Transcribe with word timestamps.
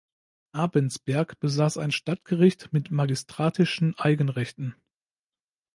Abensberg 0.53 1.39
besaß 1.39 1.77
ein 1.77 1.91
Stadtgericht 1.91 2.73
mit 2.73 2.89
magistratischen 2.89 3.93
Eigenrechten. 3.99 4.73